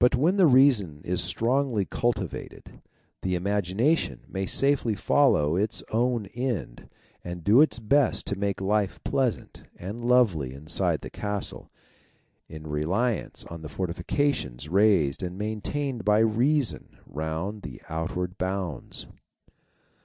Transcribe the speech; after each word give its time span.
But 0.00 0.16
when 0.16 0.34
the 0.36 0.48
reason 0.48 1.00
is 1.04 1.22
strongly 1.22 1.84
cul 1.84 2.10
o 2.10 2.12
J 2.12 2.26
tivated, 2.26 2.80
the 3.22 3.36
imagination 3.36 4.22
may 4.26 4.46
safely 4.46 4.96
follow 4.96 5.54
its 5.54 5.80
own 5.92 6.26
end, 6.34 6.90
and 7.22 7.44
do 7.44 7.60
its 7.60 7.78
best 7.78 8.26
to 8.26 8.36
make 8.36 8.60
life 8.60 8.98
pleasant 9.04 9.62
and 9.76 10.00
lovely 10.04 10.54
inside 10.54 11.02
the 11.02 11.08
castle, 11.10 11.70
in 12.48 12.66
reliance 12.66 13.44
on 13.44 13.62
the 13.62 13.68
fortifications 13.68 14.68
raised 14.68 15.22
and 15.22 15.38
maintained 15.38 16.04
by 16.04 16.18
Reason 16.18 16.98
round 17.06 17.62
the 17.62 17.80
outward 17.88 18.38
bounds. 18.38 19.06